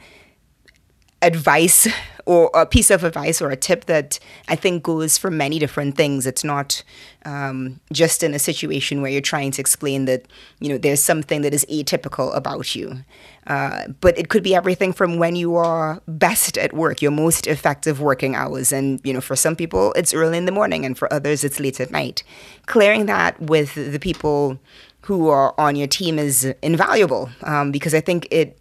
advice 1.22 1.86
or 2.26 2.50
a 2.54 2.66
piece 2.66 2.90
of 2.90 3.04
advice 3.04 3.40
or 3.42 3.50
a 3.50 3.56
tip 3.56 3.86
that 3.86 4.18
I 4.48 4.56
think 4.56 4.82
goes 4.82 5.18
for 5.18 5.30
many 5.30 5.58
different 5.58 5.96
things. 5.96 6.26
It's 6.26 6.44
not 6.44 6.82
um, 7.24 7.80
just 7.92 8.22
in 8.22 8.34
a 8.34 8.38
situation 8.38 9.02
where 9.02 9.10
you're 9.10 9.20
trying 9.20 9.50
to 9.52 9.60
explain 9.60 10.04
that 10.06 10.26
you 10.60 10.68
know 10.68 10.78
there's 10.78 11.02
something 11.02 11.42
that 11.42 11.54
is 11.54 11.64
atypical 11.66 12.34
about 12.36 12.74
you, 12.74 13.04
uh, 13.46 13.88
but 14.00 14.16
it 14.18 14.28
could 14.28 14.42
be 14.42 14.54
everything 14.54 14.92
from 14.92 15.18
when 15.18 15.36
you 15.36 15.56
are 15.56 16.02
best 16.06 16.58
at 16.58 16.72
work, 16.72 17.02
your 17.02 17.10
most 17.10 17.46
effective 17.46 18.00
working 18.00 18.34
hours, 18.34 18.72
and 18.72 19.00
you 19.04 19.12
know 19.12 19.20
for 19.20 19.36
some 19.36 19.56
people 19.56 19.92
it's 19.94 20.14
early 20.14 20.38
in 20.38 20.46
the 20.46 20.52
morning, 20.52 20.84
and 20.84 20.96
for 20.96 21.12
others 21.12 21.44
it's 21.44 21.60
late 21.60 21.80
at 21.80 21.90
night. 21.90 22.22
Clearing 22.66 23.06
that 23.06 23.40
with 23.40 23.74
the 23.74 23.98
people 23.98 24.58
who 25.02 25.28
are 25.28 25.54
on 25.58 25.74
your 25.76 25.88
team 25.88 26.18
is 26.18 26.44
invaluable 26.62 27.28
um, 27.42 27.72
because 27.72 27.92
I 27.94 28.00
think 28.00 28.28
it 28.30 28.58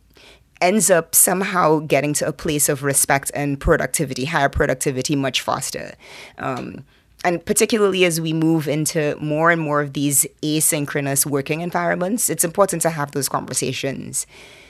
ends 0.61 0.89
up 0.89 1.15
somehow 1.15 1.79
getting 1.79 2.13
to 2.13 2.27
a 2.27 2.31
place 2.31 2.69
of 2.69 2.83
respect 2.83 3.31
and 3.33 3.59
productivity, 3.59 4.25
higher 4.25 4.49
productivity, 4.49 5.15
much 5.15 5.41
faster. 5.41 5.93
Um, 6.37 6.85
and 7.23 7.45
particularly 7.45 8.05
as 8.05 8.21
we 8.21 8.33
move 8.33 8.67
into 8.67 9.15
more 9.19 9.51
and 9.51 9.61
more 9.61 9.81
of 9.81 9.93
these 9.93 10.25
asynchronous 10.41 11.25
working 11.25 11.61
environments, 11.61 12.29
it's 12.29 12.43
important 12.43 12.81
to 12.83 12.89
have 12.89 13.11
those 13.11 13.29
conversations. 13.29 14.25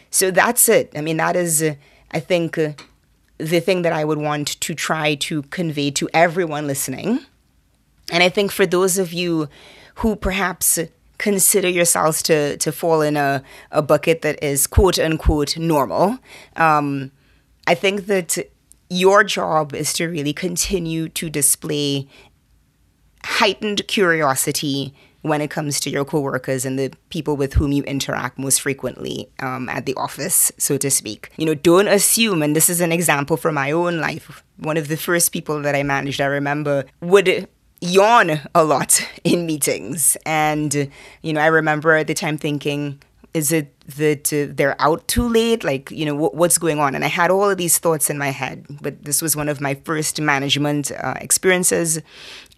So 0.10 0.32
that's 0.32 0.68
it. 0.68 0.92
I 0.96 1.02
mean, 1.02 1.18
that 1.18 1.36
is, 1.36 1.62
uh, 1.62 1.76
I 2.12 2.20
think, 2.20 2.58
uh, 2.58 2.74
the 3.38 3.60
thing 3.60 3.84
that 3.84 3.94
I 3.94 4.04
would 4.04 4.18
want 4.18 4.60
to 4.60 4.74
try 4.76 5.16
to 5.16 5.44
convey 5.44 5.92
to 5.92 6.10
everyone 6.14 6.68
listening 6.68 7.20
And 8.12 8.22
I 8.22 8.30
think 8.30 8.52
for 8.52 8.66
those 8.66 8.98
of 8.98 9.14
you 9.14 9.50
who 9.96 10.16
perhaps 10.16 10.78
consider 11.22 11.70
yourselves 11.70 12.24
to 12.24 12.58
to 12.58 12.72
fall 12.72 13.02
in 13.02 13.16
a, 13.16 13.44
a 13.72 13.82
bucket 13.82 14.24
that 14.24 14.44
is 14.44 14.68
quote 14.68 14.98
unquote 14.98 15.56
normal, 15.56 16.18
um, 16.56 17.12
I 17.68 17.76
think 17.76 18.08
that 18.08 18.38
your 18.90 19.24
job 19.24 19.74
is 19.74 19.94
to 19.94 20.08
really 20.08 20.34
continue 20.34 21.08
to 21.10 21.30
display 21.30 22.08
heightened 23.24 23.88
curiosity 23.88 24.94
when 25.22 25.40
it 25.40 25.52
comes 25.52 25.80
to 25.80 25.92
your 25.92 26.04
coworkers 26.04 26.66
and 26.66 26.80
the 26.80 26.92
people 27.10 27.38
with 27.38 27.54
whom 27.54 27.72
you 27.72 27.84
interact 27.84 28.40
most 28.40 28.60
frequently 28.60 29.30
um, 29.40 29.70
at 29.70 29.86
the 29.86 29.94
office, 29.94 30.52
so 30.58 30.78
to 30.78 30.90
speak. 30.90 31.30
You 31.38 31.46
know, 31.46 31.54
don't 31.54 31.88
assume, 31.88 32.42
and 32.42 32.56
this 32.56 32.68
is 32.68 32.82
an 32.82 32.92
example 32.92 33.38
from 33.38 33.54
my 33.54 33.72
own 33.72 34.00
life. 34.00 34.44
One 34.58 34.78
of 34.78 34.88
the 34.88 34.98
first 34.98 35.32
people 35.32 35.62
that 35.62 35.76
I 35.76 35.84
managed, 35.84 36.20
I 36.20 36.26
remember, 36.26 36.86
would 37.02 37.48
yawn 37.82 38.40
a 38.56 38.64
lot 38.64 39.02
in 39.24 39.46
meetings. 39.46 40.16
And, 40.26 40.90
you 41.22 41.34
know, 41.34 41.42
I 41.42 41.48
remember 41.48 41.96
at 41.96 42.08
the 42.08 42.14
time 42.14 42.38
thinking, 42.38 43.02
is 43.34 43.52
it 43.52 43.74
that 43.98 44.32
uh, 44.34 44.54
they're 44.54 44.80
out 44.80 45.08
too 45.08 45.28
late? 45.28 45.64
Like, 45.64 45.90
you 45.92 46.06
know, 46.06 46.16
what's 46.16 46.58
going 46.58 46.80
on? 46.80 46.96
And 46.96 47.04
I 47.04 47.08
had 47.08 47.32
all 47.32 47.50
of 47.50 47.58
these 47.58 47.78
thoughts 47.78 48.10
in 48.10 48.18
my 48.18 48.30
head, 48.30 48.66
but 48.82 49.04
this 49.04 49.22
was 49.22 49.36
one 49.36 49.50
of 49.50 49.62
my 49.62 49.76
first 49.86 50.20
management 50.20 50.92
uh, 50.92 51.16
experiences. 51.22 52.02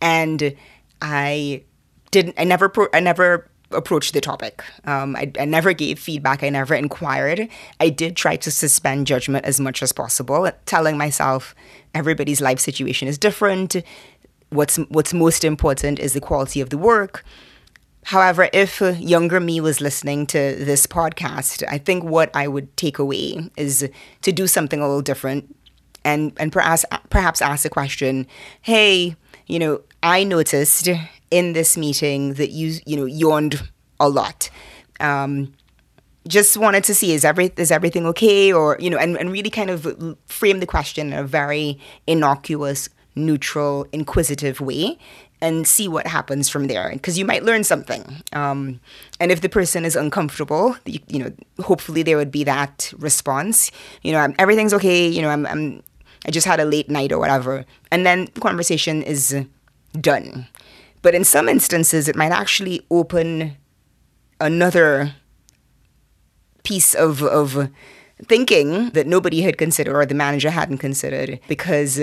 And 0.02 0.56
I 1.02 1.64
didn't, 2.12 2.36
I 2.38 2.44
never, 2.44 2.70
pro- 2.70 2.88
I 2.94 3.00
never 3.00 3.50
approached 3.72 4.14
the 4.14 4.22
topic. 4.22 4.64
Um, 4.86 5.16
I, 5.16 5.32
I, 5.40 5.46
never 5.46 5.74
gave 5.74 6.00
feedback. 6.00 6.44
I 6.44 6.50
never 6.50 6.76
inquired. 6.76 7.48
I 7.80 7.90
did 7.90 8.16
try 8.16 8.36
to 8.38 8.52
suspend 8.52 9.08
judgment 9.08 9.46
as 9.46 9.60
much 9.60 9.82
as 9.82 9.92
possible, 9.92 10.50
telling 10.66 10.98
myself 10.98 11.56
everybody's 11.94 12.42
life 12.42 12.60
situation 12.60 13.08
is 13.08 13.18
different. 13.18 13.76
What's 14.54 14.78
what's 14.90 15.14
most 15.14 15.44
important 15.44 16.00
is 16.00 16.14
the 16.14 16.22
quality 16.22 16.62
of 16.62 16.70
the 16.70 16.78
work. 16.78 17.24
However, 18.06 18.50
if 18.52 18.82
younger 19.00 19.40
me 19.40 19.62
was 19.62 19.80
listening 19.80 20.26
to 20.28 20.38
this 20.38 20.86
podcast, 20.86 21.64
I 21.70 21.78
think 21.78 22.04
what 22.04 22.30
I 22.36 22.48
would 22.48 22.76
take 22.76 23.00
away 23.00 23.50
is 23.56 23.90
to 24.22 24.32
do 24.32 24.46
something 24.46 24.80
a 24.80 24.88
little 24.88 25.02
different 25.02 25.56
and 26.04 26.34
and 26.38 26.52
perhaps 26.52 26.86
perhaps 27.10 27.42
ask 27.42 27.64
the 27.64 27.70
question, 27.70 28.28
"Hey, 28.62 29.16
you 29.48 29.60
know, 29.60 29.82
I 30.02 30.24
noticed 30.24 30.90
in 31.32 31.54
this 31.54 31.78
meeting 31.78 32.34
that 32.34 32.52
you 32.52 32.80
you 32.86 32.98
know 32.98 33.06
yawned 33.06 33.70
a 34.00 34.10
lot. 34.10 34.50
Um, 35.00 35.54
just 36.28 36.56
wanted 36.58 36.84
to 36.86 36.96
see 36.96 37.14
is 37.14 37.26
every 37.26 37.52
is 37.58 37.72
everything 37.72 38.06
okay 38.08 38.54
or 38.54 38.78
you 38.80 38.90
know 38.90 38.98
and, 38.98 39.18
and 39.18 39.32
really 39.32 39.50
kind 39.50 39.70
of 39.70 40.18
frame 40.26 40.60
the 40.60 40.66
question 40.66 41.12
in 41.12 41.20
a 41.20 41.24
very 41.24 41.80
innocuous 42.08 42.90
neutral 43.16 43.86
inquisitive 43.92 44.60
way 44.60 44.98
and 45.42 45.68
see 45.68 45.88
what 45.88 46.08
happens 46.08 46.48
from 46.50 46.68
there. 46.68 46.90
Because 46.94 47.18
you 47.18 47.26
might 47.26 47.44
learn 47.44 47.64
something 47.64 48.24
um, 48.34 48.80
and 49.20 49.32
if 49.32 49.42
the 49.42 49.50
person 49.50 49.86
is 49.86 49.96
uncomfortable 49.96 50.76
you, 50.86 51.00
you, 51.08 51.20
know 51.20 51.32
hopefully 51.62 52.04
there 52.04 52.18
would 52.18 52.32
be 52.32 52.44
that 52.44 52.94
response. 52.98 53.72
You 54.02 54.14
know 54.14 54.20
I'm, 54.20 54.36
everything's 54.40 54.74
okay 54.74 55.08
you 55.08 55.22
know 55.22 55.30
I'm, 55.30 55.46
I'm 55.46 55.84
i 56.26 56.32
just 56.32 56.48
had 56.48 56.60
a 56.60 56.66
late 56.66 56.90
night 56.90 57.12
or 57.12 57.20
whatever 57.20 57.66
and 57.92 58.06
then 58.06 58.30
the 58.34 58.42
conversation 58.42 59.04
is 59.04 59.36
done. 60.00 60.48
But 61.02 61.14
in 61.16 61.24
some 61.24 61.50
instances 61.50 62.08
it 62.08 62.16
might 62.16 62.32
actually 62.32 62.86
open 62.90 63.58
another 64.40 65.16
piece 66.64 66.94
of, 66.94 67.22
of 67.22 67.70
thinking 68.26 68.90
that 68.92 69.08
nobody 69.08 69.42
had 69.42 69.58
considered 69.58 69.96
or 69.96 70.06
the 70.06 70.16
manager 70.16 70.50
hadn't 70.50 70.78
considered 70.78 71.40
because 71.48 72.00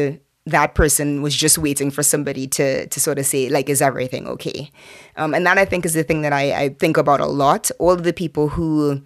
that 0.46 0.74
person 0.74 1.22
was 1.22 1.36
just 1.36 1.58
waiting 1.58 1.90
for 1.90 2.02
somebody 2.02 2.46
to 2.46 2.86
to 2.86 3.00
sort 3.00 3.18
of 3.18 3.26
say 3.26 3.48
like 3.48 3.68
is 3.68 3.82
everything 3.82 4.26
okay? 4.26 4.70
Um, 5.16 5.34
and 5.34 5.46
that 5.46 5.58
i 5.58 5.64
think 5.64 5.84
is 5.84 5.94
the 5.94 6.02
thing 6.02 6.22
that 6.22 6.32
I, 6.32 6.64
I 6.64 6.68
think 6.70 6.96
about 6.96 7.20
a 7.20 7.26
lot. 7.26 7.70
All 7.78 7.96
the 7.96 8.12
people 8.12 8.48
who 8.48 9.02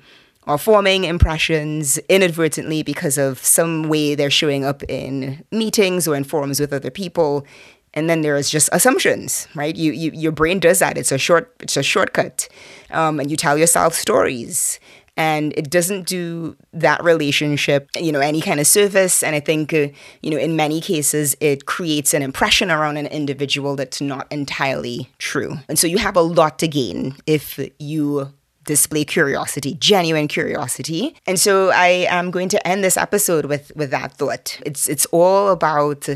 are 0.46 0.58
forming 0.58 1.04
impressions 1.04 1.98
inadvertently 2.08 2.82
because 2.82 3.16
of 3.16 3.38
some 3.38 3.88
way 3.88 4.14
they're 4.14 4.30
showing 4.30 4.64
up 4.64 4.82
in 4.84 5.42
meetings 5.50 6.06
or 6.06 6.14
in 6.14 6.22
forums 6.22 6.60
with 6.60 6.72
other 6.72 6.90
people 6.90 7.46
and 7.94 8.10
then 8.10 8.20
there's 8.20 8.50
just 8.50 8.68
assumptions 8.72 9.48
right? 9.54 9.74
You, 9.76 9.92
you 9.92 10.12
your 10.12 10.32
brain 10.32 10.60
does 10.60 10.78
that. 10.78 10.96
It's 10.96 11.12
a 11.12 11.18
short 11.18 11.54
it's 11.60 11.76
a 11.76 11.82
shortcut. 11.82 12.48
Um, 12.90 13.18
and 13.18 13.30
you 13.30 13.36
tell 13.36 13.58
yourself 13.58 13.94
stories 13.94 14.78
and 15.16 15.52
it 15.56 15.70
doesn't 15.70 16.06
do 16.06 16.56
that 16.72 17.02
relationship 17.04 17.88
you 17.96 18.12
know 18.12 18.20
any 18.20 18.40
kind 18.40 18.60
of 18.60 18.66
service. 18.66 19.22
And 19.22 19.34
i 19.34 19.40
think 19.40 19.72
uh, 19.72 19.88
you 20.22 20.30
know 20.30 20.38
in 20.38 20.56
many 20.56 20.80
cases 20.80 21.36
it 21.40 21.66
creates 21.66 22.14
an 22.14 22.22
impression 22.22 22.70
around 22.70 22.96
an 22.96 23.06
individual 23.06 23.76
that's 23.76 24.00
not 24.00 24.26
entirely 24.30 25.08
true. 25.18 25.58
And 25.68 25.78
so 25.78 25.86
you 25.86 25.98
have 25.98 26.16
a 26.16 26.22
lot 26.22 26.58
to 26.60 26.68
gain 26.68 27.16
if 27.26 27.58
you 27.78 28.32
display 28.64 29.04
curiosity 29.04 29.74
genuine 29.74 30.28
curiosity. 30.28 31.14
And 31.26 31.38
so 31.38 31.70
i 31.70 32.06
am 32.08 32.30
going 32.30 32.48
to 32.50 32.66
end 32.66 32.82
this 32.82 32.96
episode 32.96 33.44
with 33.46 33.72
with 33.76 33.90
that 33.90 34.12
thought. 34.12 34.58
It's 34.66 34.88
it's 34.88 35.06
all 35.06 35.50
about 35.50 36.08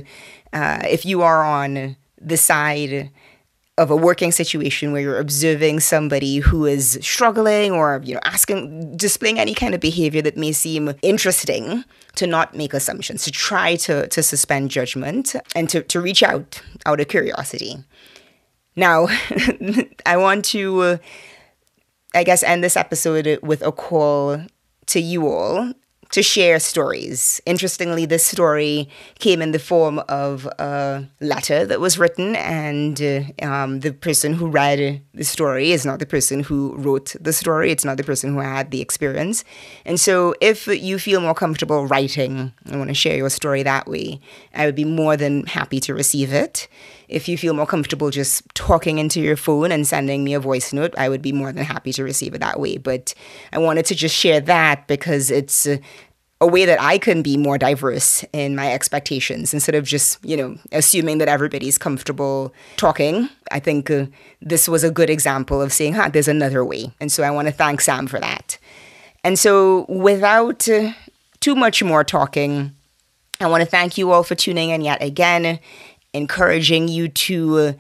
uh, 0.53 0.81
if 0.89 1.05
you 1.05 1.23
are 1.23 1.45
on 1.45 1.97
the 2.21 2.37
side 2.37 3.11
of 3.79 3.91
a 3.91 3.97
working 3.97 4.33
situation 4.33 4.93
where 4.93 5.01
you're 5.01 5.19
observing 5.19 5.81
somebody 5.81 6.39
who 6.39 6.67
is 6.67 6.99
struggling 7.01 7.71
or 7.73 8.01
you 8.05 8.13
know 8.13 8.21
asking 8.25 8.97
displaying 8.97 9.39
any 9.39 9.55
kind 9.55 9.75
of 9.75 9.81
behavior 9.81 10.21
that 10.21 10.37
may 10.37 10.53
seem 10.53 10.93
interesting 11.01 11.85
to 12.17 12.27
not 12.27 12.55
make 12.55 12.75
assumptions 12.75 13.23
to 13.25 13.31
try 13.31 13.77
to 13.77 14.07
to 14.09 14.23
suspend 14.23 14.71
judgment 14.71 15.35
and 15.55 15.71
to, 15.71 15.83
to 15.83 16.01
reach 16.01 16.23
out 16.23 16.61
out 16.85 17.01
of 17.01 17.09
curiosity. 17.09 17.77
Now 18.77 19.07
i 20.07 20.17
want 20.17 20.45
to 20.47 20.81
uh, 20.81 20.97
i 22.15 22.25
guess 22.25 22.43
end 22.43 22.63
this 22.63 22.77
episode 22.77 23.39
with 23.43 23.63
a 23.63 23.73
call 23.73 24.45
to 24.87 25.01
you 25.01 25.29
all 25.29 25.73
to 26.11 26.23
share 26.23 26.59
stories. 26.59 27.41
Interestingly, 27.45 28.07
this 28.07 28.25
story 28.25 28.89
came 29.19 29.43
in 29.43 29.53
the 29.53 29.59
form 29.59 29.99
of 30.09 30.47
a 30.59 31.07
letter 31.21 31.67
that 31.67 31.81
was 31.81 31.99
written, 31.99 32.35
and 32.37 33.01
uh, 33.03 33.23
um, 33.47 33.81
the 33.81 33.93
person 33.93 34.33
who 34.33 34.49
read 34.49 35.03
the 35.13 35.25
story 35.25 35.73
is 35.73 35.85
not 35.85 35.99
the 35.99 36.07
person 36.07 36.41
who 36.41 36.75
wrote 36.77 37.15
the 37.21 37.33
story, 37.33 37.71
it's 37.71 37.85
not 37.85 37.97
the 37.97 38.05
person 38.05 38.33
who 38.33 38.41
had 38.41 38.71
the 38.71 38.81
experience. 38.81 39.45
And 39.85 40.01
so, 40.01 40.35
if 40.41 40.67
you 40.67 40.99
feel 40.99 41.21
more 41.21 41.35
comfortable 41.35 41.87
writing 41.87 42.53
and 42.65 42.79
want 42.79 42.89
to 42.89 42.95
share 42.95 43.17
your 43.17 43.31
story 43.31 43.63
that 43.63 43.87
way, 43.87 44.21
I 44.55 44.67
would 44.67 44.77
be 44.77 44.85
more 44.85 45.17
than 45.17 45.45
happy 45.47 45.81
to 45.81 45.95
receive 45.95 46.33
it. 46.33 46.69
If 47.09 47.27
you 47.27 47.39
feel 47.39 47.55
more 47.55 47.67
comfortable 47.67 48.11
just 48.11 48.43
talking 48.55 48.99
into 48.99 49.21
your 49.21 49.37
phone 49.37 49.73
and 49.73 49.87
sending 49.87 50.25
me 50.25 50.35
a 50.35 50.41
voice 50.41 50.75
note, 50.75 50.95
I 50.99 51.09
would 51.09 51.23
be 51.23 51.33
more 51.33 51.53
than 51.53 51.65
happy 51.65 51.91
to 51.95 52.05
receive 52.05 52.35
it 52.35 52.41
that 52.41 52.61
way. 52.61 52.77
But 52.77 53.15
I 53.51 53.59
wanted 53.59 53.87
to 53.87 53.95
just 53.95 54.15
share 54.15 54.41
that 54.43 54.87
because 54.89 55.31
it's 55.31 55.67
uh, 55.67 55.79
a 56.41 56.47
way 56.47 56.65
that 56.65 56.81
I 56.81 56.99
can 56.99 57.23
be 57.23 57.37
more 57.37 57.59
diverse 57.59 58.25
in 58.33 58.55
my 58.55 58.73
expectations 58.73 59.53
instead 59.53 59.75
of 59.75 59.85
just, 59.85 60.25
you 60.25 60.37
know, 60.37 60.57
assuming 60.71 61.19
that 61.19 61.29
everybody's 61.29 61.79
comfortable 61.79 62.55
talking. 62.77 63.29
I 63.51 63.59
think 63.59 63.91
uh, 63.91 64.07
this 64.41 64.69
was 64.69 64.85
a 64.85 64.91
good 64.91 65.11
example 65.11 65.61
of 65.61 65.73
saying, 65.73 65.95
huh, 65.95 66.11
there's 66.11 66.29
another 66.29 66.65
way. 66.65 66.93
And 67.01 67.11
so 67.11 67.25
I 67.25 67.31
want 67.31 67.49
to 67.49 67.53
thank 67.53 67.81
Sam 67.81 68.07
for 68.07 68.21
that. 68.21 68.59
And 69.25 69.37
so 69.37 69.85
without 69.89 70.69
uh, 70.69 70.93
too 71.41 71.57
much 71.57 71.83
more 71.83 72.05
talking, 72.05 72.73
I 73.41 73.49
want 73.49 73.63
to 73.63 73.69
thank 73.69 73.99
you 73.99 74.13
all 74.13 74.23
for 74.23 74.37
tuning 74.37 74.71
in 74.71 74.81
yet 74.81 75.03
again 75.03 75.59
encouraging 76.15 76.89
you 76.89 77.09
to 77.09 77.75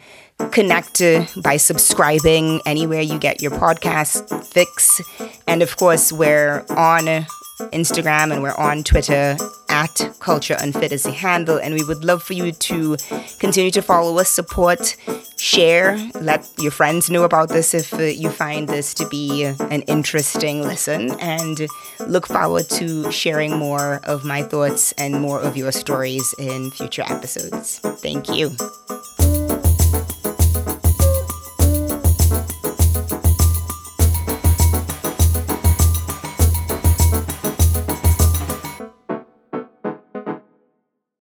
connect 0.50 1.02
by 1.42 1.56
subscribing 1.56 2.60
anywhere 2.66 3.00
you 3.00 3.18
get 3.18 3.42
your 3.42 3.50
podcast 3.52 4.44
fix. 4.46 5.00
And 5.46 5.62
of 5.62 5.76
course, 5.76 6.12
we're 6.12 6.64
on 6.70 7.26
Instagram 7.72 8.32
and 8.32 8.42
we're 8.42 8.54
on 8.54 8.84
Twitter 8.84 9.36
at 9.68 10.10
Culture 10.20 10.56
Unfit 10.60 10.92
is 10.92 11.02
the 11.02 11.12
handle. 11.12 11.58
And 11.58 11.74
we 11.74 11.84
would 11.84 12.04
love 12.04 12.22
for 12.22 12.32
you 12.32 12.52
to 12.52 12.96
continue 13.38 13.70
to 13.72 13.82
follow 13.82 14.18
us, 14.18 14.28
support, 14.28 14.96
share, 15.36 15.96
let 16.20 16.48
your 16.58 16.70
friends 16.70 17.10
know 17.10 17.24
about 17.24 17.48
this 17.48 17.74
if 17.74 17.92
uh, 17.94 18.02
you 18.02 18.30
find 18.30 18.68
this 18.68 18.94
to 18.94 19.08
be 19.08 19.44
an 19.44 19.82
interesting 19.82 20.62
listen. 20.62 21.10
And 21.20 21.66
look 22.06 22.26
forward 22.26 22.68
to 22.70 23.10
sharing 23.10 23.56
more 23.56 24.00
of 24.04 24.24
my 24.24 24.42
thoughts 24.42 24.92
and 24.92 25.20
more 25.20 25.40
of 25.40 25.56
your 25.56 25.72
stories 25.72 26.34
in 26.38 26.70
future 26.70 27.04
episodes. 27.08 27.78
Thank 27.78 28.28
you. 28.28 28.56